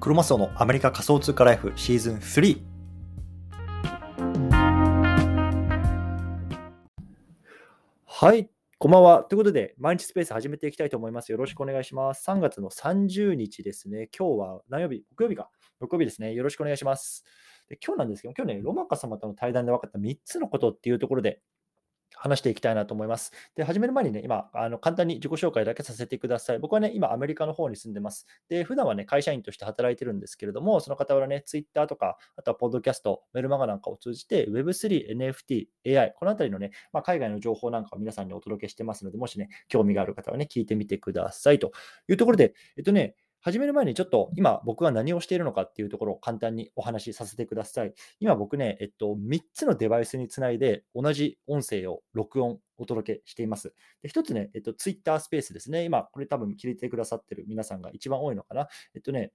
[0.00, 2.62] クロマスオのアメリカ仮想通貨ライフシーズン3
[8.06, 8.48] はい
[8.78, 9.24] こんばんは。
[9.24, 11.32] ということで、毎日スペース始めていきたいと思います。
[11.32, 12.24] よろしくお願いします。
[12.30, 14.08] 3月の30日ですね。
[14.16, 15.02] 今日は何曜日？
[15.16, 15.50] 木曜日か。
[15.80, 16.32] 木曜日ですね。
[16.32, 17.24] よろしくお願いします。
[17.68, 21.40] で今日なんですけど、今日ね、ロマカ様との対談で分かった3つのことっていうところで
[22.14, 23.32] 話していきたいなと思います。
[23.54, 26.58] で、始める前にね、今、あの簡単に自己紹介だけさせてください。
[26.58, 28.26] 僕はね、今、アメリカの方に住んでます。
[28.48, 35.66] で、普段はね、会社員として働いてるんですけれども、その傍らね、Twitter とか、あとはポッドキャスト、メルマガなんかを通じて、Web3、NFT、
[35.98, 41.72] AI、このあたりのね、まあ、海外の情報なんかを皆さんにお届けしてますので、もしね、興味がある方はね、聞いてみてくださいと
[42.08, 47.94] いうところで、えっとね、始める前にちょっと今僕は何をしているのかっていうところを簡単にお話しさせてください。
[48.20, 53.72] 今僕ね、えっと、3つのデバイスにつないで同じ音声を録音、お届けしています。
[54.02, 55.84] で、1つね、えっと、Twitter スペースですね。
[55.84, 58.68] 今、これ多分聞いてくださってる皆さんが一番多いのかな。
[58.94, 59.32] えっとね、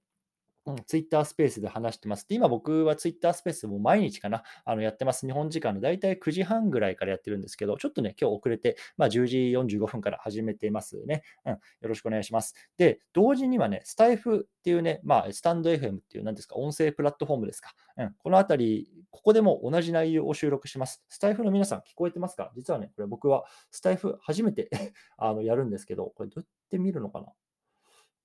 [0.66, 2.26] うん、ツイッタースペースで話してます。
[2.28, 5.26] で、今僕はツイッタースペースも毎日かな、あのやってます。
[5.26, 9.36] 日本時間のだいたい9時半ぐらいからやってるんですけど、ちょっとね、今日遅れて、まあ、10時
[9.78, 11.22] 45分から始めていますね。
[11.44, 12.54] うん、よろしくお願いします。
[12.78, 17.74] で、同時にはね、スタイフっていうね、まあ、スタンド FM っていう、何ですか、音声プラットフォームですか。
[17.98, 21.04] うん、このあたり、ここでも同じ内容を収録します。
[21.08, 22.52] スタイフの皆さん、聞こえてますか？
[22.56, 24.70] 実はね、これ僕はスタイフ初めて
[25.16, 27.32] あのやるんですけど、これどうやって見るのかな？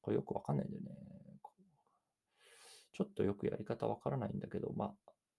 [0.01, 1.18] これよくわかんないんだよね。
[2.99, 4.91] ちょっとよくやり方わからないんだけど、まあ、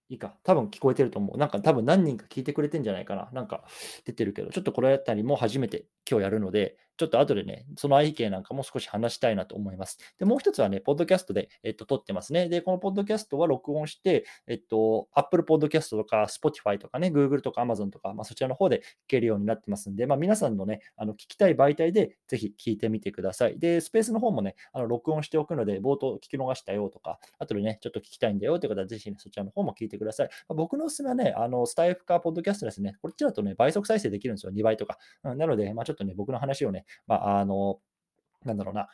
[0.09, 0.35] いいか。
[0.45, 1.37] 多分聞こえてると思う。
[1.37, 3.29] なんか多分何人か聞いてくれてんじゃないかな。
[3.35, 3.65] なんか
[4.07, 9.97] 出てるけど、ちょっとこれやったりも初めて今日やるので、ちょっと後でね、その背景なんかも少し話したいなと思います。
[10.19, 12.51] で、もう一つはね、ポッドキャストで、えっと、撮ってますね。
[12.51, 23.59] で、このポッドキャストは録音して、えっと、Apple Podcast とか Spotify とかね、Google とか Amazon とか、まあ、そちらの方で聞けるようになってますんで、まあ、皆さんのね、あの聞きたい媒体でぜひ聞いてみてください。
[23.59, 30.29] で、スペースの方もね、あの録音しておくので、冒頭聞き逃したよとか、後でね、ちょっと聞きたいんだよという方は、ぜひね、そちらの方も聞いてください。
[30.51, 32.97] まあ、僕のおすすめはね、あのスタイフかポッドキャストですね。
[33.01, 34.99] こっちだとね、倍速再生できるんですよ、2倍とか。
[35.25, 37.81] うん、なので、まあ、ちょっとね、僕の話をね、まあ、あの、
[38.45, 38.89] なんだろうな、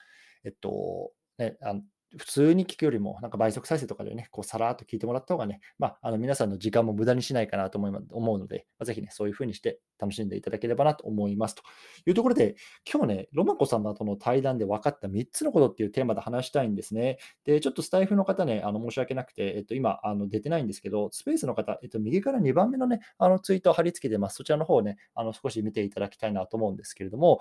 [0.44, 1.82] えっと、ね、あの
[2.18, 11.56] 普通に聞くよりも、なんか倍速再生とかでね、こうさらっと聞いてもらった方がね、まあ、あの皆さんの時間も無駄にしないかなと思い思うので、まあ、ぜひね、そういう風にして楽しんでいただければなと思います。
[11.56, 11.62] と
[12.06, 12.56] いうところで、
[12.90, 17.18] 今日ね、ロマコ様との対談で分かった3つのことっていうテーマで話したいんですね。
[17.44, 24.36] で、ちょっとスタイフの方ね、あの申し訳なくて、えっと、今あの出てないんですけど、スペースの方、えっと、右から2番目のね、あのツイートを貼り付けてます。
[24.36, 27.40] そちらの方をね、あの少し見ていただきたいなと思うんですけれども、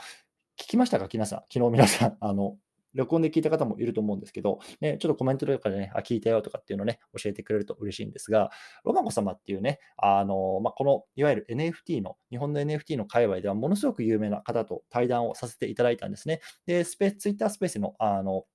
[0.59, 1.39] 聞きましたか、皆さん。
[1.51, 2.57] 昨日皆さん、 あの、
[2.93, 8.51] 録音で聞いた方もいると思うんですけど、ね、ちょっとコメントとかでね、あ、聞いたよとかっていうのをね、教えてくれると嬉しいんですが、
[8.85, 16.39] ロマコ様っていうね、あの、まあ、この、いわゆる NFT の、日本の NFT の界隈ではものすごく有名な方と対談をさせていただいたんですね。
[16.65, 18.45] で、スペース、ツイッタースペースの、あの、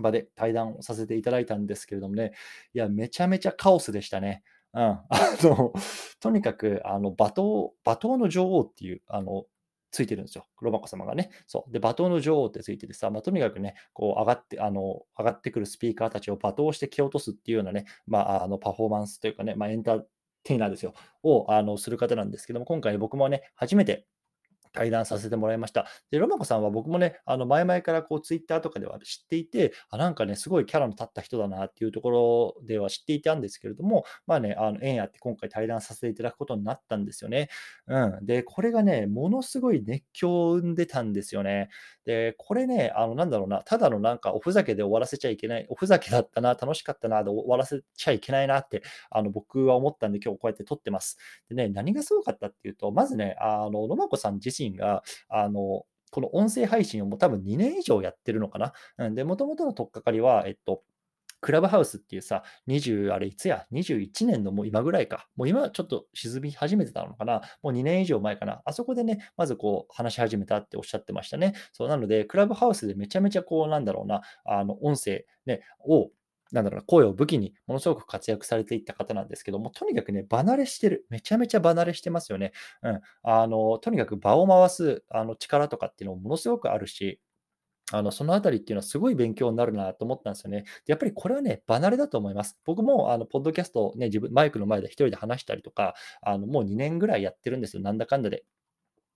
[0.00, 2.32] 場で対談をさせていただいたんですけれどもね、
[2.74, 4.42] いや、めちゃめちゃカオスでしたね。
[4.74, 5.08] うん、 あ
[5.42, 5.72] の
[6.20, 7.42] とにかくあの罵倒、
[7.84, 9.46] 罵倒の女王っていうあの
[9.96, 10.46] ついてるんですよ。
[10.60, 11.30] ロマコ様がね。
[11.46, 11.72] そう。
[11.72, 20.02] で、罵倒の女王ってついててさ、まあ、とにかくね、こう上がって、あの、上がってくるスピーカーたちを罵倒して蹴落とすっていうようなね、まあ、あの、パフォーマンスというかね、まあ、エンター
[20.44, 20.92] テイナーですよ。
[21.22, 24.06] を、あの、する方なんですけども、今回僕もね、初めて
[24.76, 25.86] 対談させてもらいました。
[26.10, 37.48] で、ロマコさんは僕もね、あの前々からこうツイッターとかでは知っていて、あなんかね、すごいキャラの立った人だなっていうところでは知っていたんですけれども、まあね、あの縁あって今回対談させていただくことになったんですよね。
[37.86, 38.26] うん。
[38.26, 41.70] で、これがね、ものすごい熱狂を生んでたんですよね。
[42.04, 51.18] で、これね、あのなんだろうな、ただのなんかおふざけで終わらせちゃいけない、おふざけだったな、楽しかったなで終わらせちゃいけないなって、あの僕は思ったんで、今日こうやって撮ってます。
[51.48, 58.72] でね、何がすごかったっていうと、まずね、あの、ロマコさん自身が、あの、この音声配信をもう多分2年以上やってるのかな？
[58.98, 60.82] うん、で、もともとの取っかかりは、えっと、
[61.42, 65.28] クラブハウスっていうさ、20、あれいつや、21年のもう今ぐらいか。
[65.36, 67.42] もう今ちょっと沈み始めてたのかな？
[67.62, 68.62] もう2年以上前かな。
[68.64, 71.52] あそこでね、まずこう話し始めたっておっしゃってましたね。
[71.72, 76.08] そうなので、クラブハウスでめちゃめちゃこうなんだろうな、あの音声、ね、を
[76.56, 81.06] なんだろうな、声を武器にものすごく活躍されていった方なんですけども、とにかくね、離れしてる。
[81.10, 82.52] めちゃめちゃ離れしてますよね。
[82.82, 83.00] うん。
[83.22, 87.20] あの、とにかく場を回すあの力とかっていうのもものすごくあるし、
[87.92, 90.64] あの、そのあたりっていうのはすごい勉強になるなと思ったんですよね。
[90.86, 92.58] やっぱりこれはね、離れだと思います。
[92.64, 97.82] 僕も、あの、ポッドキャストをね、自分、マイクの前で一人で話したりとか、あの、もう2年ぐらいやってるんですよ。
[97.82, 98.44] なんだかんだで。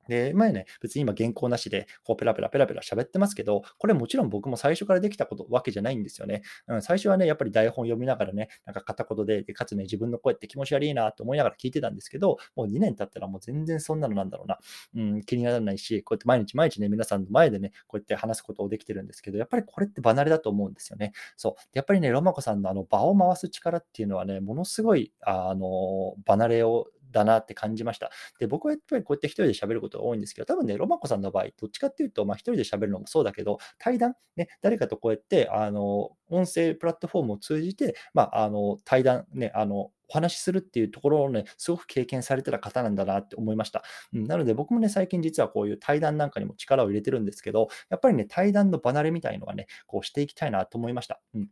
[0.09, 6.43] で、前ね、別に今原稿なしで、こうペラペラペラペラ喋ってますけど、これもちろん僕も最初からできたことわけじゃないんですよね。
[6.69, 14.59] うん、最初はね、やっぱり台本読みながらね、なんか片言で、でかつね、自分の声って気持ち悪いなと思いながら聞いてたんですけど、もう2年経ったらもう全然そんなのなんだろうな、
[14.95, 21.13] うん、気にならないし、こうやって毎日毎日ね、皆さんの前でね、こうやって話すことをできてるんですけど、やっぱりこれって離れだと思うんですよね。
[21.37, 21.55] そう。
[21.73, 28.11] やっぱりね、ロマコさんのあの場を回す力っていうのはね、ものすごい、あの、離れをだなって感じました。
[28.39, 43.85] で、僕はやっぱりこうやって一人で喋ることが多いんですけど、多分ね、ロマコさんの場合、どっちかっていうと、まあ、一人で喋るのもそうだけど、対談、ね、誰かとこうやって、あの、音声プラットフォームを通じて、まあ、あの、対談、ね、あの、お話しするっていうところをね、すごく経験されてた方なんだなって思いました。
[44.13, 51.21] うん、なので僕もね、最近実はこういう対談なんかにも力を入れてるんですけど、やっぱりね、対談の離れみたいのはね、こうしていきたいなと思いました。
[51.35, 51.49] うん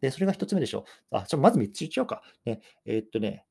[0.00, 0.84] で、それが1つ目でしょ。
[1.10, 2.22] あ、ちょまず3つ言っちゃおうか。
[2.44, 3.44] ね、えー、っとね、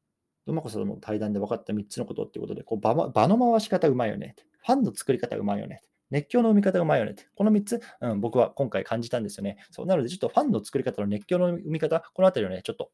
[0.50, 4.36] うまこその対談で分かった3つのことっていうことで、こう場場の回し方うまいよね。
[4.66, 5.82] ファンの作り方うまいよね。
[6.12, 7.16] 熱狂の生み方うまいよね。
[7.36, 9.58] この3つ、うん、僕は今回感じたんですよね。
[9.72, 12.92] そうなので、ちょっとファンの作り方の熱狂の生み方、このあたりをね、ちょっと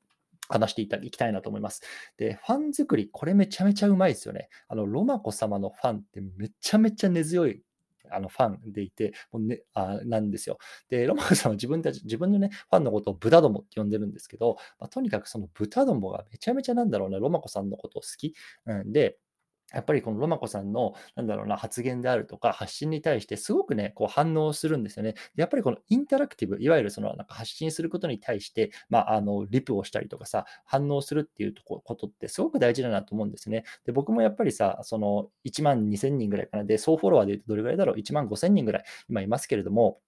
[0.49, 1.81] 話していたいきたいなと思います。
[2.17, 4.49] で、ファン作り、これめちゃめちゃうまいですよね。
[4.67, 7.61] あの、ロマコ様のファンってめちゃめちゃ根強い
[8.11, 10.57] あのファンでいて、もうね、あなんですよ。
[10.89, 18.33] で、ロマンさんは自分たち、自分のね、ファンのことを豚どもって呼んでるんですけど、まあ、とにかくその豚どもがめちゃめちゃなんだろうな、ロマコさんのことを好き。
[18.65, 19.17] うん、で、
[19.75, 25.15] やっぱりこのロマコさんの、なんだろうな、発言であるとか、発信に対してすごくね、こう反応するんですよね。
[25.35, 33.65] やっぱりこのインタラクティブ、いわゆるそのなんか発信することに対して、まあ、あの、リプをしたりとかさ、反応するっていうとこことってすごく大事だなと思うんですね。
[33.85, 36.63] で、僕もやっぱりさ、その1万2000人ぐらいかな。
[36.63, 39.99] で、総フォロワーで言うとどれぐらいだろう ?1 万5000人ぐらい今いますけれども、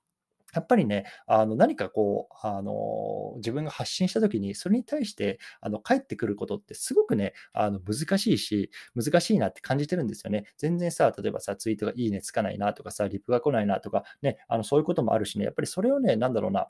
[0.58, 10.46] やっぱりね、あの何かこう、あの自分が発信した時に、それに対してあの返ってくることってすごくね、あの難しいし、難しいなって感じてるんですよね。
[10.58, 16.68] 全然さ、例えばさ、ツイートがいいねつかないなとかさ、リプが来ないなとか、ね、あのそういうこともあるしね、やっぱりそれをね、なんだろうな、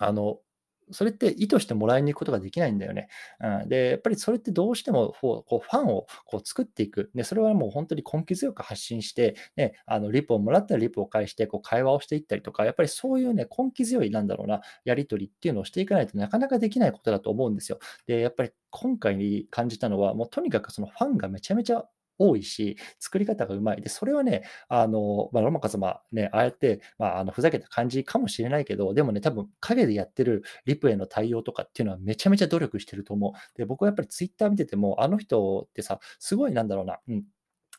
[0.00, 0.38] あの
[0.90, 3.08] それって意図してもらいに行くことができないんだよね。
[3.40, 7.10] うん、で、やっぱりそれってどうしてもこうファンをこう作っていく。
[7.14, 17.78] で、それはもう本当に根気強く発信して、ね、あのリプをもらったらリプを返してこう会話をしていったりとか、やっぱりそういうね、根気強い、なんだろうな、やり取りっていうのをしていかないとなかなかできないことだと思うんですよ。
[18.06, 21.84] で、やっぱり今回に感じたのは、もうとにかくそのファンがめちゃめちゃ
[22.18, 23.80] 多いし、作り方がうまい。
[23.82, 33.58] で、それはね、あの、まあ、ロマカ様ね、ああやって、まあ、あの、ふざけた感じかもしれないけど、でもね、多分陰でやってるリプへの対応とかっていうのはめちゃめちゃ努力してると思う。
[33.58, 37.24] で、僕はやっぱりツイッター見てても、あの人ってさ、すごいなんだろうな、うん、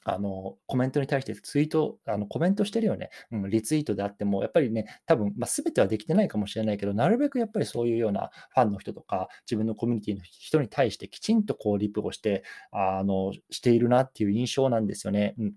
[0.07, 3.09] あの、コメントに対してツイート、あのコメントしてるよね。
[3.31, 15.33] うん、リツイートであっても、やっぱりね、多分、まあ、全てはできてないかもしれないけど、なるべくやっぱりそういうようなファンの人とか、自分のコミュニティの人に対してきちんとこうリプをして、あの、しているなっていう印象なんですよね。
[15.39, 15.53] うん。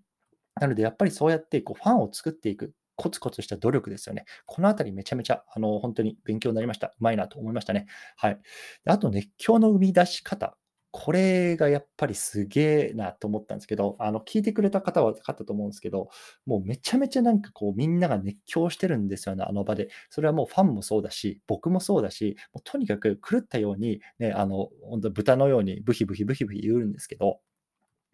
[0.61, 2.73] なので、やっぱりそうやってこうファンを作っていく。
[3.01, 4.25] コツコツした努力ですよね。
[4.45, 6.89] このあたりめちゃめちゃ、あの、本当に勉強になりました。
[6.89, 7.87] うまいなと思いましたね。
[8.17, 8.41] はい。
[8.87, 10.59] あと、熱狂の生み出し方。
[10.91, 16.09] これがやっぱりすげえなと思ったんですけど、あの、聞いてくれた方は分かったと思うんですけど、
[16.47, 19.89] もうめちゃめちゃなんかこうみんなが熱狂してるんですよね、あの場で。
[20.11, 27.41] それはもうファンもそうだし、僕もそうだし、もうとにかく狂ったように、ね、あの、本当豚のようにブヒブヒブヒブヒ言うんですけど、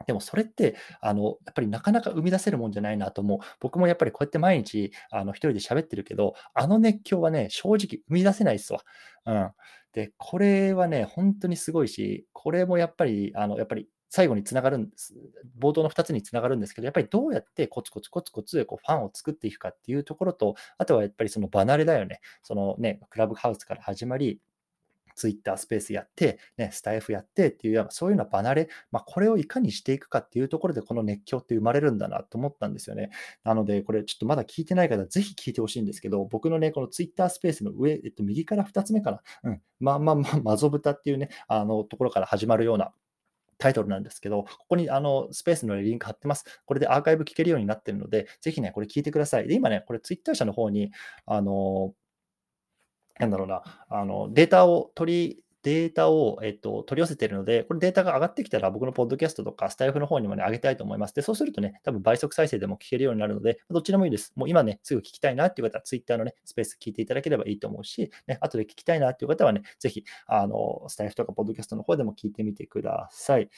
[0.06, 3.38] でもそれって、あの、やっぱりなかなか生み出せるもんじゃないなと思う。
[3.60, 8.80] 僕もやっぱりこうやって毎日、あの、一人で喋ってるけど、あの熱狂はね、正直生み出せないっすわ。
[9.26, 9.50] うん。
[9.94, 15.14] で、これはね、本当にすごいし、これもやっぱり、あの、やっぱり最後につながるんです。
[15.60, 22.20] 冒頭の2つにつながるんですけど、やっぱりどうやってコツコツコツコツこうファンを作っていくかっていうところと、あとはやっぱりその離れだよね。
[22.42, 24.40] そのね、クラブハウスから始まり、
[25.14, 33.10] ツイッタースペースやって、ね、スタイフやってっていう、そういうような離れ、まあ、これをいかにしていくかっていうところで、この熱狂って生まれるんだなと思ったんですよね。
[33.44, 39.20] なので、これちょっとまだ聞いてない方、ぜひ聞いてほしいんですけど、僕のね、このツイッタースペースの上、えっと、右から2つ目かな。
[39.44, 39.60] うん。
[39.80, 42.92] まあまあまあ、マゾブタっていうね、あの、ところから始まるような、
[43.58, 46.44] タイトルなんですけど、ここにあのスペースのリンク貼ってます。
[46.66, 49.48] これでアーカイブ聞けるようになってるので、ぜひね、これ聞いてください。
[49.48, 50.90] で、今ね、これツイッター社の方に、
[51.26, 51.94] あの、
[53.18, 61.14] なんだろうな、あのデータを取りデータを、えっと、取り寄せているので、これデータが上がってきたら僕のポッドキャストとかスタイフの方にもね、上げたいと思います。
[61.14, 64.34] で、そうするとね、多分倍速再生でも聞けるようになるので、どっちでもいいです。
[64.36, 73.48] もう今ね、すぐ聞きたいなっていう方は Twitter のね、スペース聞いていただければいいと思うし、ね、後で聞きたいなっていう方はね、ぜひ、あの、スタイフとかポッドキャストの方でも聞いてみてください。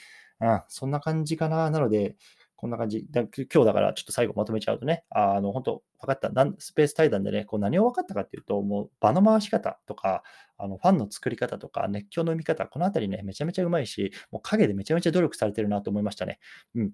[0.40, 1.70] うん、そんな感じかな。
[1.70, 2.14] なので、
[2.56, 3.06] こんな感じ。
[3.12, 6.30] 今日だからちょっと最後まとめちゃうとね、あの、本当分かった。
[6.30, 10.22] なんスペース対談でね、こう何を分かったかっていうと、もう場の回し方とか、
[10.56, 16.38] あのファンの作り方とか、熱狂の生み方、このあたりね、めちゃめちゃうまいし、もう影でめちゃめちゃ努力されてるなと思いましたね。
[16.75, 16.92] うん。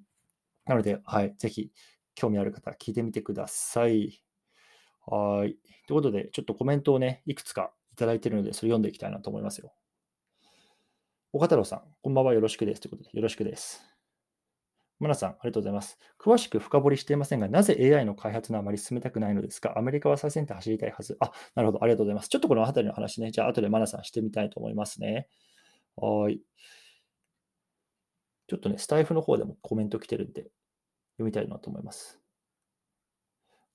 [0.67, 1.71] なので、はい、ぜひ、
[2.15, 4.25] 興味ある方、聞いてみてください。
[5.07, 5.57] はい。
[5.87, 9.73] ということで、ちょっとコメントをね、いくつかいただいてるので、それ読んでいきたいなと思いますよ。
[11.33, 12.35] 岡太郎さん、こんばんは。
[12.35, 12.81] よろしくです。
[12.81, 13.92] ということで、よろしくです。
[15.03, 15.99] マナさん、ありがとうございます。
[16.19, 19.77] 詳しく深掘りしていませんが、なぜ AI の開発のあまり進めたくないのですか？
[19.77, 21.17] アメリカは最先端走りたいはず。
[21.19, 21.83] あ、なるほど。
[21.85, 22.29] ありがとうございます。
[22.29, 25.29] ちょっとこの辺りの話ね、じゃあ後でマナさんしてみたいと思いますね。
[25.97, 26.41] はい。
[28.47, 30.43] ちょっとね、スタイフの方でもコメント来てるんで、
[31.15, 32.21] 読みたいなと思います。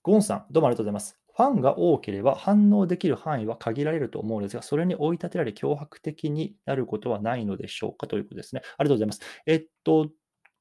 [0.04, 1.20] ゴンさん、どうもありがとうございます。
[1.36, 8.08] ファンが多ければ反応できる範囲は限られると思うんですが、それに追い立てられ脅迫的になることはないのでしょうか？
[8.08, 8.62] ということですね。
[8.78, 9.22] ありがとうございます。
[9.46, 10.10] えっと、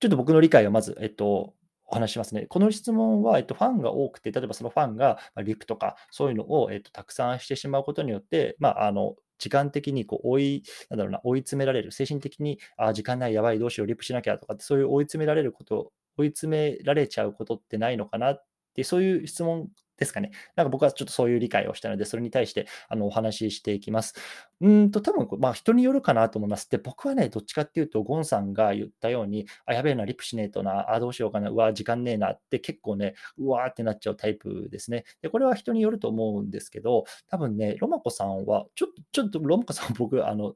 [0.00, 1.54] ちょっと僕の理解をまず、えっと、
[1.86, 2.46] お話しますね。
[2.46, 20.30] この質問は、えっと、ファンが多くて、例えばそのファンが、まリプとか、そういうのを、えっと、たくさんしてしまうことによって、まあ、あの、時間的にこう追い、なんだろうな、追い詰められる、精神的に、あ、時間ない、やばい、どうしよう、リプしなきゃとかって、そういう追い詰められること、追い詰められちゃうことってないのかなって、そういう質問ですかね。
[20.56, 24.14] なんか僕はちょっとそういう理解をしたので、それに対してあのお話ししていきます。
[24.60, 26.70] うんと、多分まあ人によるかなと思います。
[26.70, 35.04] で、僕はね、どっちかっていうと、ゴンさんが言ったように、あ、やべえな、リプしねえとな、あ、どうしようかな、うわ、時間ねえなって結構ね、うわーってなっちゃうタイプですね。
[35.22, 40.54] で、これは人によると思うんですけど、多分ね、ロマコさんは、ちょっと、ちょっとロマコさん僕、あの、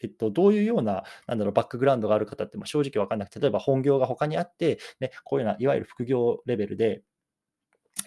[0.00, 7.02] えっと、どういうような、なんだろう、バックグラウンドがある方って、正直分かんなくて、例えば本業が他にあって、ね、こういうような、いわゆる副業レベルで、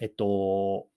[0.00, 0.88] えっと、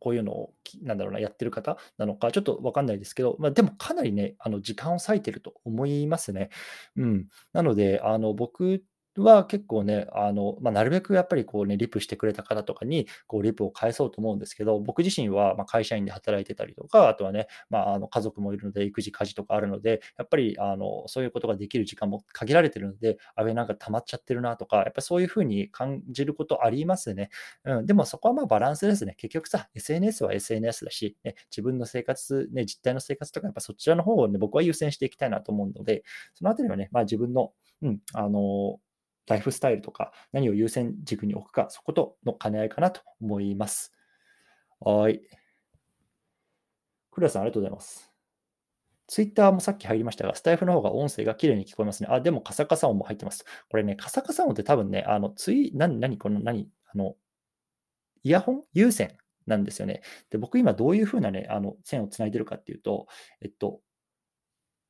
[0.00, 6.50] こういうのを、なんだろうな、やってる方なのか、ちょっとわかんないですけど、まあ、でもかなりね、あの時間を割いてると思いますね。
[6.96, 7.28] うん。
[7.54, 8.84] なので、あの僕
[9.22, 27.30] は結構ね、あの、まあ、なるべくやっぱりこうね、リプしてくれた方とかに、こうリプを返そうと思うんですけど、僕自身はま会社員で働いてたりとか、あとはね、まあ、あの家族もいるので、育児、家事とかあるので、やっぱりあのそういうことができる時間も限られてるので、あれなんか溜まっちゃってるなとか、やっぱそういうふうに感じることありますね。
[27.64, 29.14] うん、でもそこはまあバランスですね。
[29.16, 36.04] 結局さ、SNS は SNS だし、ね、自分の生活、ね、実態の生活とか、やっぱそちらの方をね、僕は優先していきたいなと思うので、
[36.34, 37.52] そのあたりはね、まあ、自分の、
[37.82, 38.78] うん、あの
[39.26, 43.92] ライフスタイルとか、何を優先軸に置くか、そことの兼ね合いかなと思います。
[44.80, 45.22] はい。
[47.10, 48.10] クラさん、ありがとうございます。
[49.06, 52.08] ツイッターもさっき入りましたが、スタイフの方が音声が綺麗に聞こえますね。
[52.10, 53.44] あ、でもカサカサ音も入ってます。
[53.68, 57.14] これね、カサカサ音って多分ね、あの、ツイ、何、何、この何、あの、
[58.22, 58.62] イヤホン？
[58.72, 60.00] 有線なんですよね。
[60.30, 63.06] で、僕今どういう風なね、あの、線をつないでるかっていうと、
[63.42, 63.80] えっと、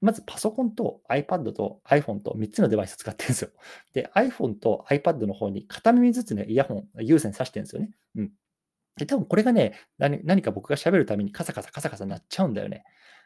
[0.04, 3.50] まずパソコンと iPad と iPhone と3つのデバイス使ってるんですよ。
[3.94, 7.90] で、iPhone と iPad の方に片耳ずつね、イヤホン、有線挿してるんですよね。
[8.16, 8.32] うん。
[8.96, 12.84] で、多分これがね、何か僕が喋るためにカサカサカサカサなっちゃうんだよね。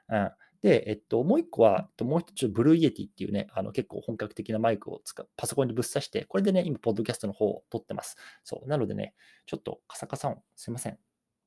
[0.09, 0.31] うん。
[0.63, 8.17] で、えっと、もう一個は、もう一つ、ブルーイエティっていうね、あの結構本格的なマイクを使う、パソコンにぶっ刺して、これでね、今、ポッドキャストの方を撮ってます。
[8.45, 8.69] そう。
[8.69, 9.15] なのでね、
[9.47, 10.99] ちょっとカサカサ音、すいません。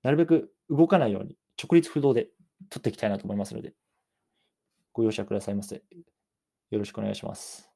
[0.04, 2.28] なるべく動かないように、直立不動で
[2.70, 3.74] 撮っていきたいなと思いますので、
[4.94, 5.84] ご容赦くださいませ。
[6.70, 7.70] よろしくお願いします。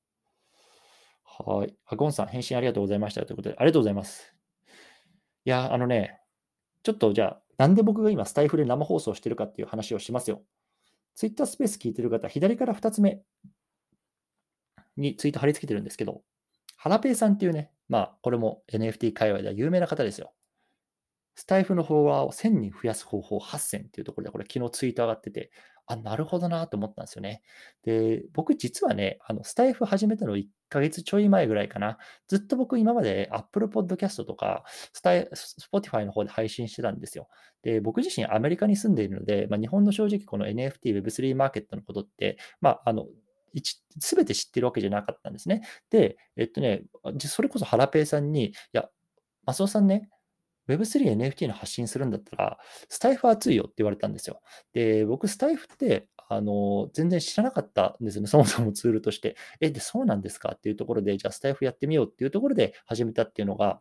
[1.24, 1.76] はい。
[1.86, 4.34] あ、ゴンさん、返信ありがとうございましたということで、ありがとうございます。
[5.44, 6.22] いや、あのね、
[6.84, 10.44] ちょっとじゃあ、なんで僕が今、スタイフで生放送してるかっていう話をしますよ。
[11.16, 13.22] ツイッタースペース聞いてる方、左から2つ目
[14.98, 16.22] にツイート貼り付けてるんですけど、
[16.78, 20.34] ハラペイさんっていうね、まあ、これも NFT 界隈では有名な方ですよ。
[21.36, 25.52] スタイフのフォロワーを1000人増やす方法8000っていうところで、これ昨日ツイート上がってて、
[25.88, 27.42] あ、なるほどなと思ったんですよね。
[27.84, 31.98] で、僕実はね、あの、スタイフ始めたの1ヶ月ちょい前ぐらいかな。
[32.28, 34.64] ずっと僕今まで Apple Podcast とか、
[34.94, 35.30] スタイ、
[35.74, 37.28] Spotify の方で配信してたんですよ。
[37.62, 43.06] で、僕自身アメリカに住んでいるので、まあ、日本の正直この NFT、Web3 マーケットのことって、まあ、あの、
[44.00, 45.62] すべて知ってるわけじゃなかったんですね。
[45.90, 46.84] で、えっとね、
[47.20, 48.90] それこそハラペイさんに、いや、
[49.46, 50.10] マスオさんね、
[50.68, 52.58] Web3、NFT の発信するんだったら、
[52.90, 54.42] スタイフ熱いよって言われたんですよ。
[54.74, 58.28] で、僕、スタイフって、あの、全然知らなかったんですよね。
[58.28, 59.36] そもそもツールとして。
[59.62, 60.54] え、で、そうなんですか？
[60.56, 63.80] っていうところで、じゃあスタイフやってみようっていうところで始めたっていうのが、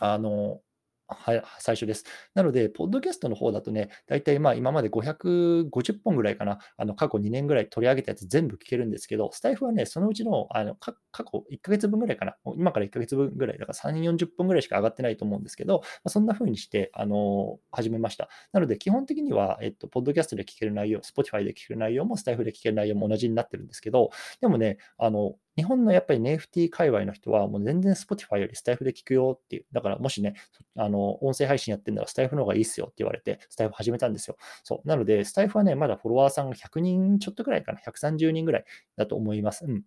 [0.00, 0.60] あの、
[1.08, 2.04] は最初です。
[2.34, 18.28] なので、ポッドキャストの方だとね、大体まあ今まで550本ぐらいかな、あの過去2年ぐらい取り上げたやつ全部聞けるんですけど、スタイフはね、そのうちのあの過去1ヶ月分ぐらいかな、今から1ヶ月分ぐらい、だから3、40本ぐらいしか上がってないと思うんですけど、まあ、そんな風にして、あの始めました。
[18.52, 24.10] なので、基本的には、えっと、ポッドキャストで聞ける内容、Spotify で聞ける内容も、スタイフで聞ける内容も同じになってるんですけど、
[24.40, 29.64] でもね、あの日本のやっぱり NFT 界隈の人は、もう全然 Spotify よりスタイフで聞くよっていう。
[29.72, 30.34] だからもしね、
[30.76, 34.36] あの、音声配信やってんならスタイフの方がいいっすよって言われて、スタイフ始めたんですよ。
[34.64, 34.88] そう。
[34.88, 38.64] なので、スタイフはね、まだフォロワーさんが100人ちょっとぐらいかな、130人ぐらい
[38.96, 39.64] だと思います。
[39.64, 39.82] うん。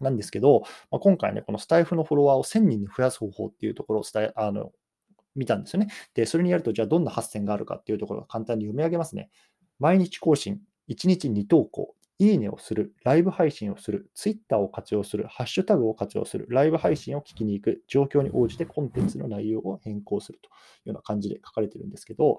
[0.00, 4.72] なんですけど、まあ、今回ね、このスタイフのフォロワーを1000人に増やす方法っていうところを伝えあの
[5.34, 5.88] 見たんですよね。
[6.14, 9.30] で、それにやると、じゃあどんな発線があるかっていうところが簡単に読み上げますね。
[9.78, 20.50] 毎日更新、1日2投稿、いいねをする、ライブ配信をする、ツイッターを活用する、ハッシュタグを活用する、ライブ配信を聞きに行く、状況に応じてコンテンツの内容を変更するとい
[20.86, 22.38] うような感じで書かれてるんですけど、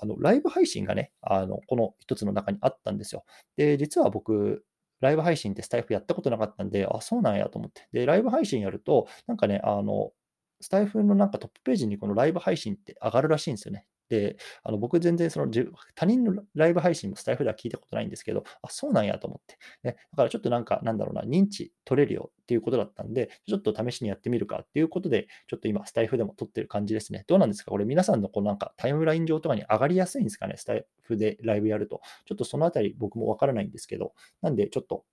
[0.00, 3.24] あのライブ配信がね、あのこの一つの中にあったんですよ。
[3.56, 4.64] で、実は僕、
[5.00, 7.88] ライブ配信ってスタイフやったことなかったんで、あ、そうなんやと思って。
[7.92, 10.12] で、ライブ配信やると、なんかね、あの、
[10.60, 13.86] スタイフのなんかトップページにこのライブ配信って上がるらしいんですよね。
[14.10, 15.50] で、あの僕全然その
[15.94, 19.56] 他人のライブ配信もスタイフでは聞いたことないんですけど、あ、そうなんやと思って。
[19.84, 27.24] ね、だからちょっとなんか、なんだろうな、認知取れるよっていうことだったんで、ちょっと試しにやってみるかっていうことで、ちょっと今スタイフでも撮ってる感じですね。
[27.28, 27.70] どうなんですか？
[27.70, 30.54] これ皆さんのこうなんかタイムライン上とかに上がりやすいんですかね？
[30.56, 32.00] スタイフでライブやると。
[32.26, 34.12] ちょっとそのあたり僕もわからないんですけど、
[34.42, 35.04] なんでちょっと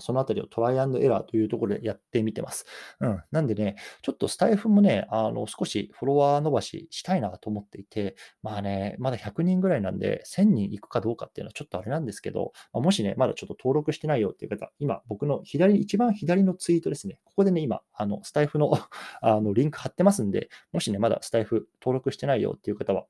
[0.00, 2.64] そのあたりをトライアンドエラーというところでやってみてます。
[3.00, 3.22] うん。
[3.30, 18.72] なんでね、ちょっとスタイフもね、あの、少しフォロワー伸ばししたいなと思っていて、まあね、まだ100人ぐらいなんで、1000人いくかどうかっていうのはちょっとあれなんですけど、ま、もしね、まだちょっと登録してないよっていう方、今、僕の左、一番左のツイートですね、ここでね、今、あの、スタイフの
[19.20, 23.06] あのリンク貼ってますんで、もしね、まだスタイフ登録してないよっていう方は、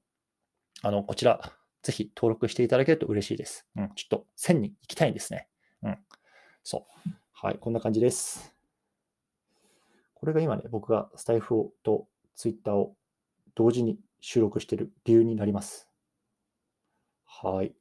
[0.83, 3.67] あの、こちら、ぜひ登録していただけると嬉しいです。
[3.77, 5.49] うん、ちょっと1000人行きたいんですね。
[5.83, 5.99] うん。
[6.65, 7.11] そう。
[7.33, 8.55] はい、こんな感じです。
[10.15, 12.95] これが今ね、僕がスタイフをとツイッターを
[13.55, 15.89] 同時に収録している理由になります。
[17.27, 17.75] はい。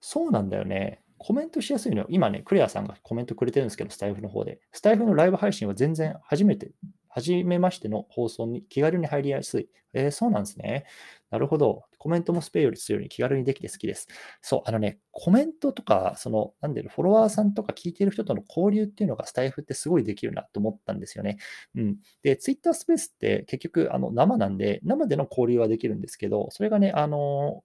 [0.00, 1.02] そうなんだよね。
[1.18, 2.06] コメントしやすいのよ。
[2.08, 4.60] 今ね、クレアさんがコメントくれてるんですけど、スタイフの方で。
[4.70, 6.70] スタイフのライブ配信は全然初めて
[7.16, 9.70] 初めましての放送に気軽に入りやすい。
[9.94, 10.84] えー、そうなんですね。
[11.30, 11.84] なるほど。
[11.96, 14.06] コメントもスペイより強いように気軽にできて好きです。
[14.42, 21.38] そう、あのね、コメントとか、その、なんでフォロワーさんとか聞いてる人との交流っていうのがスタイフってすごいできるなと思ったんですよね。
[21.74, 21.96] うん。
[22.22, 27.64] で、ツイッタースペースって結局、あの、生なんで、生での交流はできるんですけど、それがね、あの、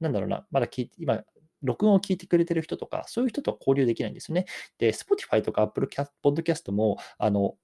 [0.00, 1.22] なんだろうな、まだ聞いて、今、
[1.62, 4.46] 録音を聞いてくれてる人とか、そういう人と交流できないんですよね。
[4.78, 5.88] で、Spotify とか Apple
[6.24, 7.54] Podcast も、あの、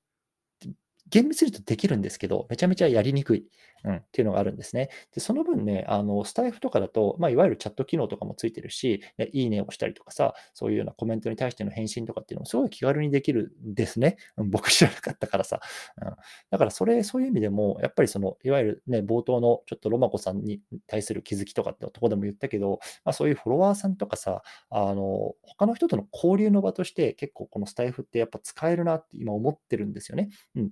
[1.08, 3.44] 厳密に言うとできるんですけど、めちゃめちゃやりにくい、
[3.84, 4.88] うん、っていうのがあるんですね。
[5.14, 14.16] で、その分ね、あの、スタイフとかだと、まあ、いわゆるチャット機能とかもついてるし、ね、いいねをしたりとかさ、そういうようなコメントに対しての返信とかっていうのもすごい気軽にできるんですね。
[14.38, 15.60] うん、僕知らなかったからさ。
[16.00, 16.08] うん、
[16.50, 30.30] だから、それ、そういう意味でも、やっぱりその、いわゆるね、冒頭のちょっとロマコさんに対する気づきとかってとこでも言ったけど、まあ、そういうフォロワーさんとかさ、あの、他の人との交流の場として、結構このスタイフってやっぱ使えるなって今思ってるんですよね。
[30.56, 30.70] うん。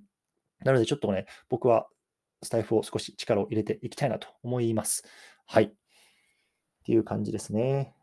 [0.63, 1.87] なので、ちょっとね、僕は
[2.41, 5.03] スタイフを少し力を入れていきたいなと思います。
[5.45, 5.63] はい。
[5.65, 5.71] っ
[6.85, 7.95] ていう感じですね。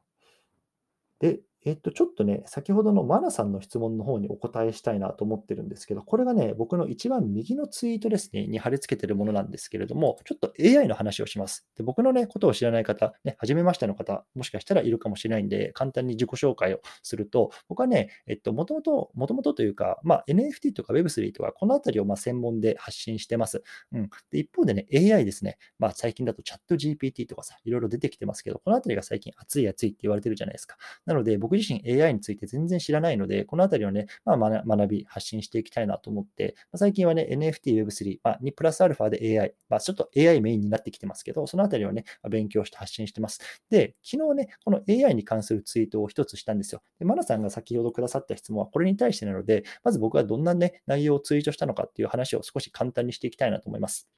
[1.18, 11.66] で、えっと、ちょっとね、先ほどのマナさんの質問の方にお答えしたいなと思ってるんですけど、これがね、僕の一番右のツイートですね、に貼り付けてるものなんですけれども、ちょっと AI の話をします。
[11.77, 23.62] で僕のね、ことを知らない方、ね、初めましての方、もしかしたらいるかもしれないんで、簡単に自己紹介をすると、僕はね、えっと、もともと、もともとというか、まあ、NFT とか Web3 とか、このあたりをま専門で発信してます。
[23.92, 24.11] うん。
[24.31, 30.77] で、一方でね、AI ですね、まあ、最近だとチャット GPT とかさ、いろいろ出てきてますけど、このあたりが最近熱い熱いって言われてるじゃないですか。
[31.05, 43.41] なので、僕自身 AI について全然知らないので、このあたりをね、まあ、学び、発信していきたいなと思って、まあ、最近はね、NFT、Web3、まあ、にプラスアルファで AI、まあ、ちょっと AI メインになってきてますけど、そのあたりをね、勉強して発信してます。
[43.69, 46.83] で、昨日ね、この AI に関するツイートを一つしたんですよ。
[47.01, 54.09] で、マナさんが先ほどくださった質問はこれに対してなので、まず僕はどんなね、内容をツイートしたのかっていう話を少し簡単にしていきたいなと思います。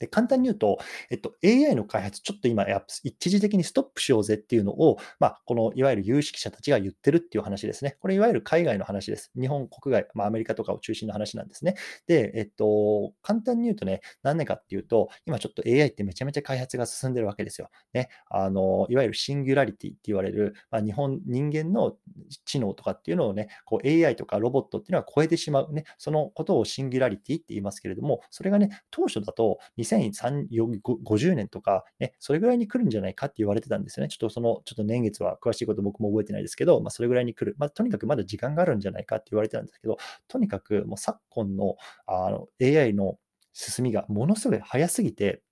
[0.00, 0.78] で、簡単に言うと、
[1.10, 2.66] えっと、AI の開発、ちょっと今、
[3.04, 7.96] 一時的にストップしようぜっていうのを、まあ、このいわゆる有識者たちが言ってるっていう話ですね。
[8.00, 9.30] これ、いわゆる海外の話です。
[9.38, 11.74] 日本国外、まあ、アメリカとかを中心の話なんですね。
[12.06, 17.68] で、えっと、簡単に言うとね、何年かっていうと、今ちょっと AI ってめちゃめちゃ開発が進んでるわけですよ。
[17.92, 21.96] ね、あの、いわゆるシンギュラリティって言われる、まあ、日本、人間の
[22.44, 29.58] 知能とかっていうのをね、こう AI とかロボットっていうのは超えてしまうね、そのことをシンギュラリティって言いますけれども、それがね、当初だと
[29.98, 34.08] 2050年とか、ね、それぐらいに来るんじゃないかって言われてたんですよね。
[34.08, 37.56] ちょっとその、ちょっと年月は詳しいこと僕も覚えてないですけど、まあ、それぐらいに来る。
[37.58, 39.98] まあ、とにかくまだ時間があるんじゃないかって言われてたんですけど、
[40.28, 41.76] とにかくもう昨今の
[42.06, 43.18] あの AI の
[43.52, 45.42] 進みがものすごい早すぎて、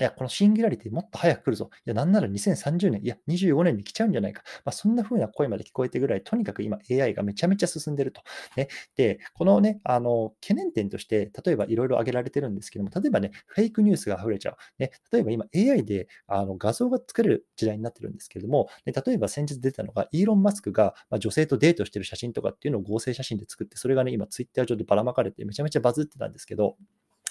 [0.00, 1.70] いや、このシンギュラリティもっと早く来るぞ。
[1.86, 4.42] いや、なんなら2030年、いや、25年に来ちゃうんじゃないか。
[4.64, 8.20] まあ、そんな風な声まで聞こえてぐらい、とにかく今 AI がめちゃめちゃ進んでると。
[8.56, 14.56] ね、で、このね、あの、懸念点として、例えばいろいろ挙げられてるんですけども、例えばね、フェイクニュースが溢れちゃう。
[14.80, 26.76] ね、例えば今 AI であの画像が作れる時代になってるんですけども、ね、例えば先日出たのが、イーロン・マスクが、ま、女性とデートしてる写真とかっていうのを合成写真で作って、それがね、今ツイッター上でばらまかれてめちゃめちゃバズってたんですけど、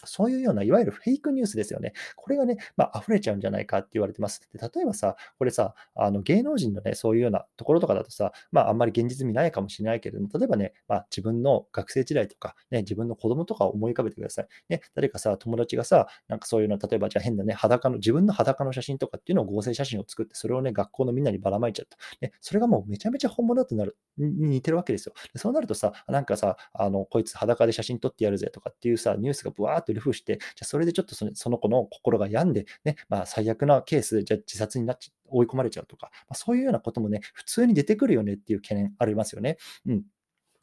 [0.06, 1.94] そういうような、いわゆるフェイクニュースですよね。
[2.16, 4.42] これがね、まあ、溢れちゃうんじゃないかって言われてます。
[4.54, 14.48] で例えばさ、これさ、あの芸能人のね、そういうようなところとかだとさ、まあ、あんまり現実味ないかもしれないけれども、例えばね、まあ、自分の学生時代とか、ね、自分の子供とかを思い浮かべてください。
[14.70, 21.98] ね、誰かさ、友達がさ、なんかそういうの、例えばじゃあ変なね、裸の、自分の裸の写真とかっていうのを合成写真を作って、それをね、学校のみんなにばらまいちゃった。
[22.22, 25.14] ね、それがもうめちゃめちゃ本物だとなる、に似てるわけですよ。
[25.36, 39.58] そうなるとさ、なんかさ、あの、こいつ裸で写真撮ってやるぜとかっていうさ、ニュースがブワーっとるふうして、じゃそれでちょっとそのその子の心が病んで、ね、まあ、最悪なケースでじゃ自殺になっち追い込まれちゃうとか、まあ、そういうようなこともね、普通に出てくるよねっていう懸念ありますよね。
[39.88, 40.04] うん。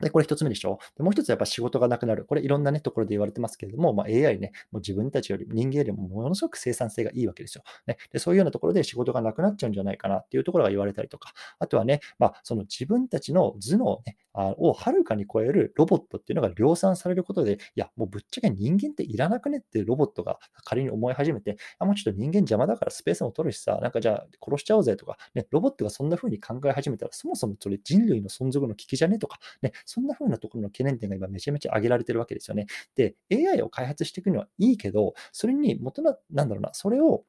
[0.00, 0.78] で、これ一つ目でしょ？
[0.96, 2.24] でもう一つやっぱ仕事がなくなる。
[2.24, 7.62] これいろんなね、ところで言われてますけれども、まあ、AI ね、もう自分たちより人間よりもものすごく生産性がいいわけですよ。
[7.86, 32.66] ね、でそういうようなところで仕事がなくなっちゃうんじゃないかなっていうところが言われたりとか、あとはね、まあ、その自分たちの頭脳、ね、あをはるかに超えるロボットっていうのが量産されることで、いや、もうぶっちゃけ人間っていらなくねっていうロボットが仮に思い始めて、あ、もうちょっと人間邪魔だからスペースも取るしさ、なんかじゃあ殺しちゃおうぜとか、ね、ロボットがそんな風に考え始めたら、そもそもそれ人類の存続の危機じゃねとか、ね、そんな風なところの懸念点が今めちゃめちゃ挙げられてるわけですよね。
[32.96, 37.24] で、AI を開発していくにはいいけど、それに元な、なんだろうな、それを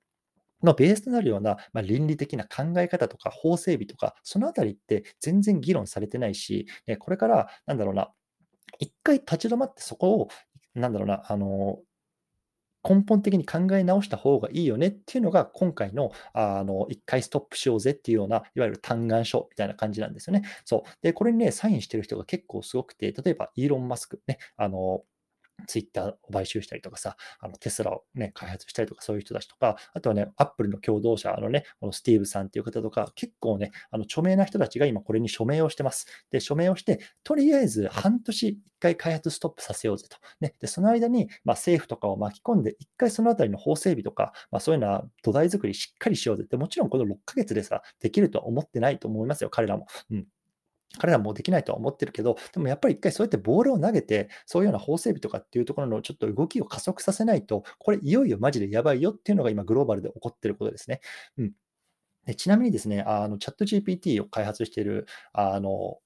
[0.64, 8.12] のベースとなるような、まあ、倫理的な考え方とか法整備とか、そのあたりって全然議論されてないし、ね、これから、なんだろうな、
[8.80, 10.28] 一回立ち止まってそこを、
[10.76, 11.80] なんだろうな、あの、
[12.88, 20.44] 根本的に考え直した方がいいよねっていうのが、今回の、あの、一回ストップしようぜっていうような、いわゆる嘆願書みたいな感じなんですよね。
[20.66, 20.90] そう。
[21.02, 25.04] で、これにね、サインしてる人が結構すごくて、例えば、イーロン・マスクね、あの、
[25.68, 36.06] ツイッターを買収したりとかさ、あのテスラをね、開発したりとか、そういう人たちとか、あとはね、アップルの共同者のね、このスティーブさんっていう方とか、結構ね、あの著名な人たちが今これに署名をしてます。
[36.32, 40.18] で、署名をして、とりあえず半年1回開発ストップさせようぜと。
[40.40, 49.88] ね、で、その間に、まあ、政府とかを巻き込んで、1回そのあたりの法整備とか、まあ、そういうのは土台作りしっかりしようぜって、もちろんこの6ヶ月でさ、できるとは思ってないと思いますよ、彼らも。
[50.12, 50.28] うん
[50.98, 61.02] 彼らもできないとは思ってるけど、でもやっぱり一回そうやってボールを投げて、そういうような法整備とかっていうところのちょっと動きを加速させないと、これいよいよマジでやばいよっていうのが今グローバルで起こってることですね。
[61.38, 61.52] うん。
[62.26, 66.00] でちなみにですね、あのチャット GPT を開発しているあの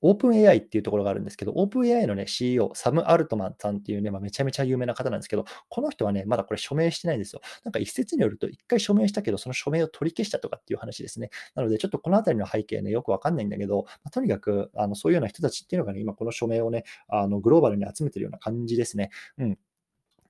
[0.00, 7.40] オープン AI っていうところがあるんですけど、オープン AI のね、CEO、サム・アルトマンさんっていうね、まあ、めちゃめちゃ有名な方なんですけど、この人はね、まだこれ署名してないんですよ。
[7.64, 11.30] なんか一説によると、一回署名したけど、その署名を取り消したとかっていう話ですね。
[11.54, 19.10] なので、ちょっとこのあたりの背景ね、よくわかんないんだけど、まあ、とにかく、あのそういうような人たちっていうのがね、今この署名をね、あのグローバルに集めてるような感じですね。
[19.38, 19.58] うん。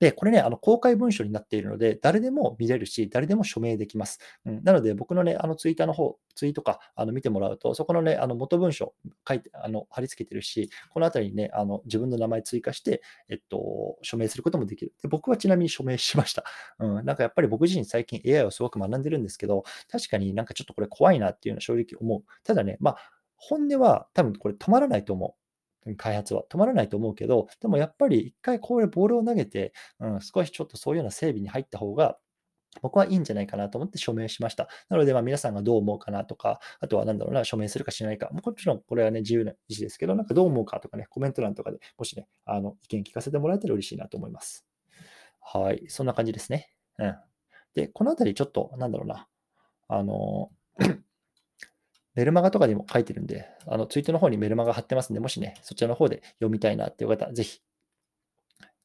[0.01, 4.21] で、これね、あの公開文書になっているので、誰でも見れるし、誰でも署名できます。
[4.47, 8.95] うん、なので、僕のね、あのツイッターの方、ツイートかあの見てもらうと、そこのね、あの元文書
[9.27, 14.93] 書いて、あの貼り付けてるし、このあたりにね、あの自分の名前追加して、えっと、署名することもできる。
[15.03, 16.45] で僕はちなみに署名しました。
[16.79, 22.23] うん、なんかやっぱり僕自身最近 AI をすごく学んでるんですけど、確かになんかちょっとこれ怖いなっていうのは正直思う。
[22.45, 22.97] ただね、まあ、
[23.37, 25.48] 本音は多分これ止まらないと思う。
[25.97, 32.19] 開発は止まらないと思うけど、でもやっぱり一回これボールを投げて、うん、少しちょっとそういうような整備に入った方が、
[32.83, 34.69] 僕はいいんじゃないかなと思って署名しました。
[34.89, 44.67] なので、ま、皆さんがどう思うかなとか、あとは何だろうな、署名するかしないか、もちろんこれはね、自由な意思ですけど、なんかどう思うかとかね、コメント欄とかでもしね、あの意見聞かせてもらえたら嬉しいなと思います。
[45.41, 46.71] はい、そんな感じですね。
[46.99, 47.17] うん。
[47.75, 49.27] で、このあたりちょっと、なんだろうな、
[49.89, 50.51] あの、
[52.19, 57.61] メルマガとかにも書いてるんで、あのツイートの方にメルマガ貼ってますんで、もしね、そちらの方で読みたいなっていう方、ぜひ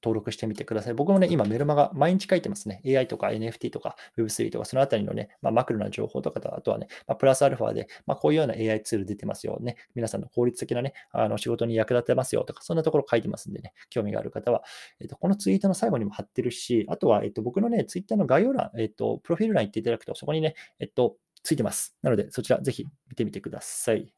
[0.04, 0.94] 登録してみてください。
[0.94, 2.84] 僕もね、今メルマガ毎日書いてますね。
[2.86, 9.78] AI とか NFT とか Web3 とかそのあたりのね、まあ、マクロな情報とかと、あとはね、まあ、プラスアルファで、まあ、こういうような AI ツール出てますよね。
[9.96, 14.62] 皆さんの効率的なね、あの仕事に役立てますよとか、そんなところ書いてますんでね、興味がある方は、
[15.00, 21.96] えっと、このツイートの最後にも貼ってるし、あとは、えっと、僕のね、ツイッターの概要欄、えっと、プロフィール欄行っていただくと、そこにね、えっと、ついてます。
[22.02, 24.14] なので、そちらぜひ見てみてください。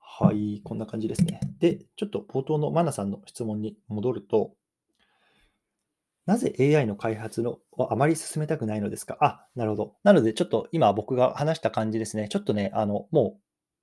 [0.00, 1.40] はい、こんな感じですね。
[1.58, 4.54] で、ちょっと冒頭のマナさんの質問に戻ると、
[6.24, 9.16] なぜ AI の開発のをあまり進めたくないのですか？
[9.20, 9.96] あ、なるほど。
[10.02, 12.28] なので、ちょっと今僕が話した感じですね。
[12.28, 13.40] ちょっとね、あの、もう、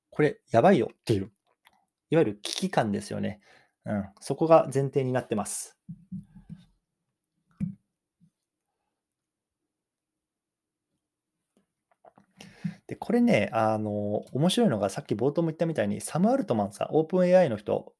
[0.09, 1.31] これやばいよっていう、
[2.09, 3.39] いわゆる危機感ですよね。
[3.85, 5.77] うん、そこが前提になってます。
[12.87, 17.93] で、これね、あの、面白いのが、さっき冒頭も言ったみたいに、サム・アルトマンさん、オープン AI の人、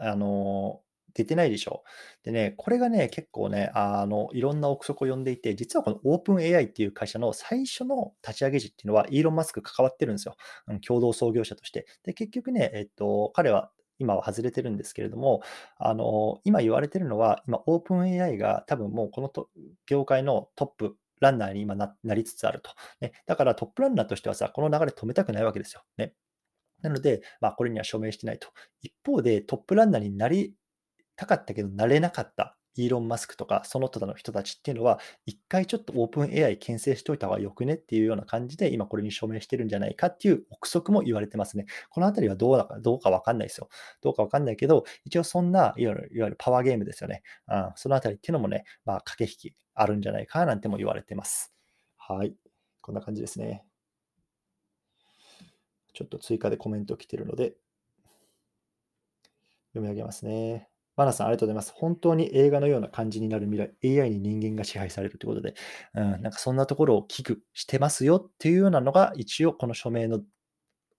[0.00, 0.80] あの、
[1.14, 1.84] 出てないでしょ。
[2.24, 10.36] でね、これがね、結構ね、あの、いろんな憶測を呼んでいて、実はこのオープン AI っていう会社の最初の立ち上げ時っていうのは、イーロン・マスク関わってるんですよ。
[10.66, 11.86] うん、共同創業者として。
[12.02, 15.42] で、結局ね、えっと、彼は今は外れてるんですけれども、
[15.78, 19.48] あの、今言われてるのは、今、オープン AI が多分もうこのと
[19.86, 22.70] 業界のトップランナーに今ななりつつあると。
[23.00, 25.82] ね、だからトップランナーとしてはさ、この流れ止めたくないわけですよ。
[25.98, 26.14] ね。
[26.82, 28.48] なので、まあ、これには署名してないと。
[28.82, 30.54] 一方で、トップランナーになり
[31.16, 37.74] たかったけど、なれなかったイーロン・マスクとか、その他の人たちっていうのは、一回ちょっとオープン AI 牽制しといた方がよくね？
[37.74, 41.66] っていうような感じで、今これに署名してるんじゃないかっていう憶測も言われてますね。
[41.90, 43.68] このあたりはどうだか、どうかわかんないですよ。
[44.02, 47.22] どうかわかんないけど、一応そんな、いわゆるいわゆるパワーゲームですよね。
[47.48, 51.54] うん、そのあたりっていうのもね、まあ、駆け引きあるんじゃないかなんても言われてます。
[51.96, 52.34] はい。
[52.80, 53.64] こんな感じですね。
[55.92, 57.54] ちょっと追加でコメント来てるので、
[59.72, 60.68] 読み上げますね。
[60.96, 61.72] バナさん、ありがとうございます。
[61.74, 65.54] 本当に映画のような感じになる未来、AI に人間が支配されるということで、
[65.94, 70.20] うん、なんかそんなところを危惧してますよっていうようなのが、一応この署名の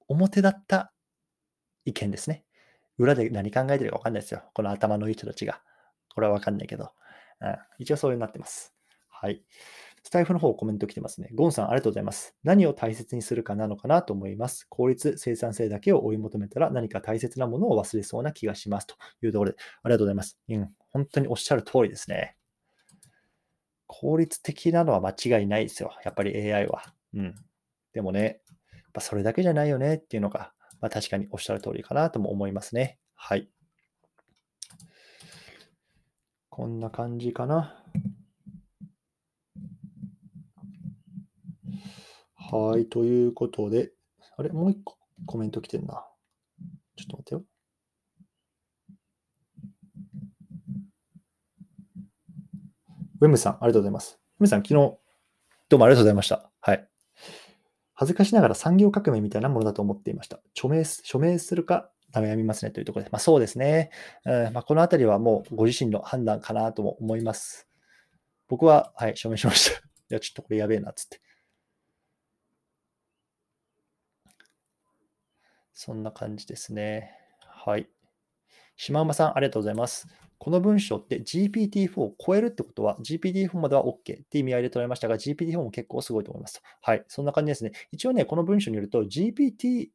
[0.07, 0.91] 表だった
[1.85, 2.43] 意見ですね。
[2.97, 4.43] 裏で何考えてるか分かんないですよ。
[4.53, 5.61] この頭のいい人たちが。
[6.13, 6.91] これは分かんないけど。
[7.41, 8.73] うん、一応そういうになってます。
[9.09, 9.43] はい。
[10.05, 11.29] スタイフの方コメント来てますね。
[11.33, 12.35] ゴンさん、ありがとうございます。
[12.43, 14.67] 何を大切にするかなのかなと思います。
[14.69, 18.85] 効率、生産性だけを追い求めたら何か大切なものを忘れそうな気がします。
[18.85, 20.37] というところで、ありがとうございます。
[20.47, 22.35] うん、本当におっしゃる通りですね。
[23.87, 25.91] 効率的なのは間違いないですよ。
[26.05, 26.83] やっぱり AI は。
[27.15, 27.35] うん。
[27.91, 28.41] でもね、
[28.73, 32.99] やっぱそれだけじゃないよねっていうのが、まあ、確かにおっしゃる通りかなとも思いますね。
[33.15, 33.49] はい。
[36.51, 37.83] こんな感じかな。
[42.51, 43.91] はい、ということで、
[44.37, 46.05] あれ、もう一個コメント来てんな。
[46.95, 47.43] ちょっと待ってよ。
[53.21, 54.19] ウェムさん、ありがとうございます。
[54.37, 56.51] ウェムさん、昨日、どうもありがとうございました。
[56.61, 56.87] はい。
[57.95, 60.39] 恥ずかしながら産業革命みたいなものだと思っていました。
[60.53, 63.89] 署名署名するか悩みますねというところで、まあ、そうですね。
[64.25, 67.67] うんまあ、このあたりはもうご自身の判断かなとも思います。
[68.47, 69.79] 僕は、はい、署名しました。
[69.79, 71.21] いや、ちょっとこれやべえな、つって。
[75.75, 77.11] そんな感じですね。
[77.41, 77.87] はい。
[78.77, 80.07] 島馬さん、ありがとうございます。
[80.37, 86.61] この文章って GPT-4 を超えるってことは GPT-4 までは OK って意味合いで捉えましたが GPT-4 も結構すごいと思います。
[86.81, 87.03] はい。
[87.09, 87.73] そんな感じですね。
[87.91, 89.89] 一応ね、この文章によると GPT、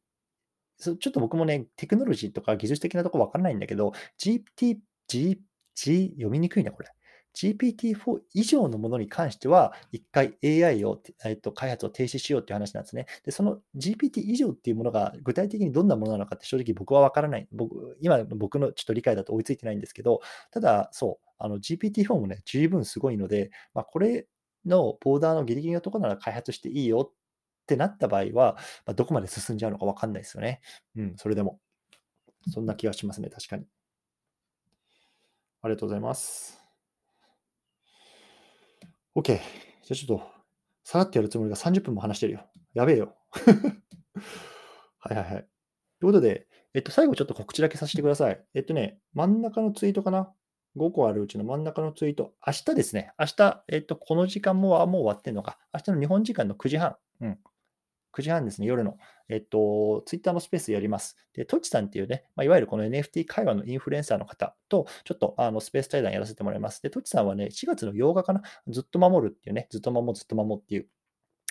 [0.77, 5.41] ちょっと僕もね、テクノロジーとか技術的なとこわからないんだけど、GPT、G、
[5.73, 6.89] G、読みにくいな、これ。
[7.35, 13.05] GPT-4 以上のものに関しては、一回 AI を、えっと、開発を停止しようっていう話なんですね。
[13.25, 17.47] で、その GPT 以上っていうものが具体的にどんなものなのかって正直僕は分からない。
[17.51, 24.27] 僕、今僕のちょっと理解だと追いついてないんですけど、ただ、そう、あの GPT-4 もね、十分すごいので、まあ、これ
[24.65, 27.15] のボーダーのギリギリのところなら開発していいよっ
[27.65, 30.61] てなった場合は、まあ、どこまで進んじゃうのか分かんないですよね。
[30.95, 31.59] うん、それでも。
[32.49, 33.65] そんな気がしますね、確かに。
[35.61, 36.60] ありがとうございます。
[39.15, 39.23] OK。
[39.23, 39.39] じゃ
[39.91, 40.31] あちょっと、
[40.83, 42.45] さらってやるつもりが30分も話してるよ。
[42.73, 43.15] やべえよ。
[44.99, 45.33] はいはいはい。
[45.33, 45.43] とい
[46.03, 48.41] うことで、えっと、最後ちょっと告知だけさせてください。
[48.53, 50.33] えっとね、真ん中のツイートかな
[50.77, 52.33] ?5 個あるうちの真ん中のツイート。
[52.45, 53.11] 明日ですね。
[53.19, 55.59] 明日、えっと、この時間ももう終わってんのか。
[55.73, 56.95] 明日の日本時間の9時半。
[57.19, 57.39] うん。
[58.13, 58.97] 9時半ですね、夜の、
[59.29, 61.17] えっと、ツイッターのスペースやります。
[61.33, 66.81] で、トチさんっていうね、まあ、いわゆるこの NFT 会話のインフルエンサーの方と、ちょっとあのスペース対談やらせてもらいます。
[66.81, 70.87] で、トチさんはね、4月の8日かな、ずっと守るっていうね、ずっと守る、ずっと守っていう、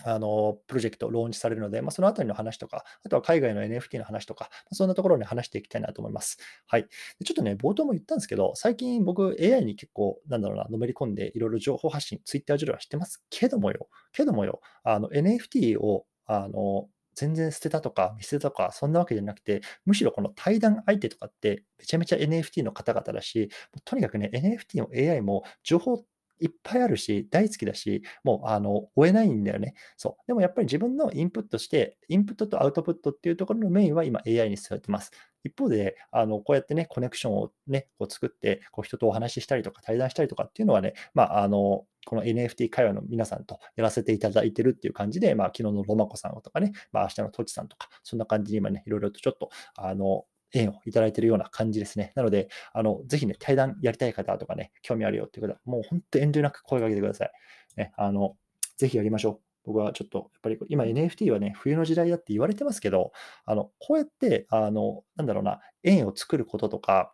[0.04, 6.38] あのプロジェクトローンチされるので、まあ、そのあたりの話とか、あとは海外の NFT の話とかま、そんなところに話していきたいなと思います。
[6.66, 6.82] はい。
[6.82, 6.88] で
[7.24, 23.50] ちょっとね、冒頭も言ったんですけど、最近僕 AI に結構、なんだろうな、のめり込んでいろいろ情報発信、Twitter 上ではしてますけどもよ、けどもよ、あの NFT をあの全然捨てたとか見捨てたとか、そんなわけじゃなくて、むしろこの対談相手とかってめちゃめちゃ NFT の方々だし、
[23.84, 26.04] とにかくね、NFT も AI も情報
[26.40, 29.74] いっぱいあるし、大好きだし、もう、あの、追えないんだよね。
[29.96, 30.26] そう。
[30.26, 35.10] でもやっぱり自分のインプットして、インプットとアウトプットっていうところのメインは今 AI にされてます。
[35.44, 52.12] 一方で、あの、こうやってね、コネクションをね、こう作って、こう人とお話ししたりとか対談したりとかっていうのはね、まあ、あの、この NFT 会話の皆さんとやらせていただいてるっていう感じで、まあ、昨日のロマコさんとかね、まあ、明日のトチさんとか、そんな感じに今ね、いろいろとちょっと、あの、縁をいただいているような感じですね。
[52.16, 57.30] なので、あの、ぜひね、対談やりたい方とかね、興味あるよっていう方、もう本当遠慮なく声かけてください。
[57.76, 58.36] ね、あの、
[58.76, 59.40] ぜひやりましょう。
[59.64, 63.12] 僕はちょっと、やっぱり今 NFT はね、冬の時代だって言われてますけど、
[63.44, 67.12] あの、こうやって、あの、なんだろうな、円を作ることとか、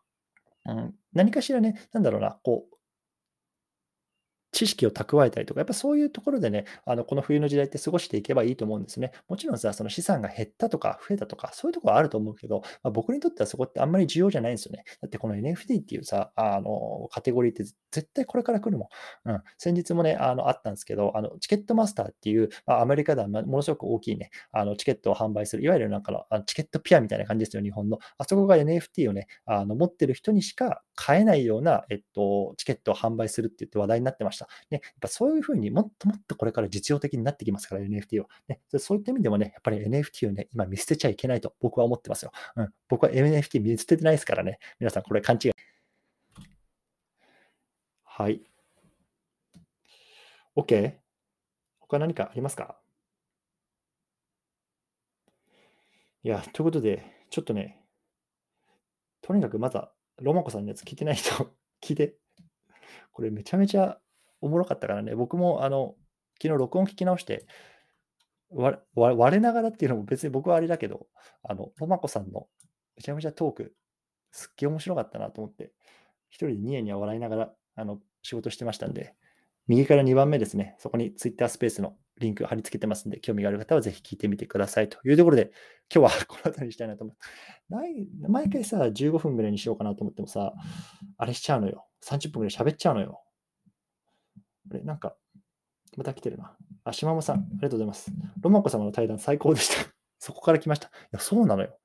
[0.65, 2.76] うん、何かしらね、なんだろうな、こう、
[4.57, 9.13] 知識を蓄えたりとか、やっぱそういうところでね、あの、この冬の時代って過ごしていけばいいと思うんですね。
[9.29, 14.85] もちろんさ、その資産が減ったとか増えたとか、そういうところはあると思うけど、まあ、僕にとってはそこってあんまり重要じゃないんですよね。
[15.03, 18.89] だってこの NFT っていうさ、あの、カテゴリーって絶対これから来るも
[19.27, 19.31] ん。
[19.31, 19.43] うん。
[19.59, 27.99] 先日もね、あの、あったんですけど、あの、チケットマスターっていう、まあ、アメリカではものすごく大きいね、あの、チケットを販売する、いわゆるなんかの、あのチケットピアみたいな感じですよ、日本の。
[28.17, 34.49] あそこが NFT をね、あの、持ってる人にしか買えないような、えっと、チケットを販売するって言って話題になってました。
[34.71, 38.29] ね、やっぱそういうふうにもっともっとこれから実用的になってきますから、NFT を。
[38.49, 42.33] ね、そういった意味でもね、やっぱり NFT をね、今見捨てちゃいけないと僕は思ってますよ。
[42.57, 44.59] うん、僕は NFT 見捨ててないですからね。
[44.81, 45.53] 皆さんこれ勘違い。
[48.03, 48.43] はい。
[50.57, 50.95] OK?
[51.81, 52.81] 他何かありますか？
[56.25, 57.79] いや、ということで、ちょっとね、
[59.21, 61.31] とにかくまずは、ロマコさんのやつ聞いてない人、
[61.83, 62.17] 聞いて。
[63.13, 63.99] これめちゃめちゃ
[64.41, 65.97] おもろかったからね、僕もあの、
[66.41, 67.47] 昨日録音聞き直して、
[68.51, 68.79] 割
[69.35, 71.09] れながらっていうのも別に僕はあれだけど、
[71.43, 72.49] あの、ロマコさんの
[72.97, 73.75] めちゃめちゃトーク、
[74.31, 75.73] すっげえ面白かったなと思って、
[76.29, 79.15] 一人でニヤニヤ笑いながら、あの、仕事してましたんで、
[79.67, 85.51] 右から2番目ですね、そこに Twitter スペースのリンク貼り付けてますんで、興味がある方はぜひ聞いてみてくださいというところで、
[85.95, 88.29] 今日は この辺りにしたいなと思って。
[88.29, 90.55] 毎回さ、15分ぐらいにしようかなと思ってもさ、
[91.19, 91.87] あれしちゃうのよ。
[92.05, 93.23] 30分ぐらい喋っちゃうのよ。
[94.71, 95.17] あれ、なんか、
[95.97, 96.57] また来てるな。
[96.85, 98.13] あ、島間さん、ありがとうございます。
[98.41, 99.93] ロマコ様の対談最高でした。
[100.19, 100.89] そこから来ました。
[100.89, 101.79] いや、そうなのよ。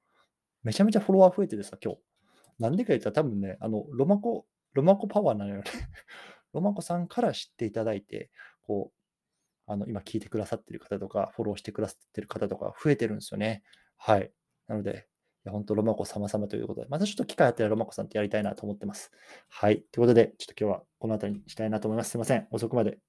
[0.64, 2.00] めちゃめちゃフォロワー増えててさ、今日。
[2.60, 5.64] なんでか言ったら多分ね、あの、ロマコ、ロマコパワーなのよね。
[6.54, 8.30] ロマコさんから知っていただいて、
[8.62, 9.01] こう、
[9.68, 13.64] あの、今聞いてくださってる方とか、フォローしてくださってる方とか増えてるんですよね。
[13.98, 14.32] はい。
[14.68, 15.08] なので、
[15.44, 19.12] いや、本当ロマコ様々ということで、またちょっと機会あったらロマコさんってやりたいなと思ってます。
[19.50, 19.84] はい。
[19.92, 22.12] ということで、ちょっと今日はこの辺りにしたいなと思います。
[22.12, 22.48] すいません。
[22.52, 23.00] 遅くまで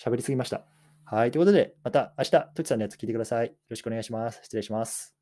[0.00, 0.66] 喋りすぎました。
[1.04, 1.30] はい。
[1.30, 3.48] ということで、また明日、トチさんのやつ聞いてください。
[3.48, 4.40] よろしくお願いします。
[4.44, 5.19] 失礼します。